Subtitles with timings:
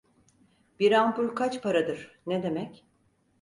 [0.79, 2.85] Bir ampul kaç paradır, ne demek?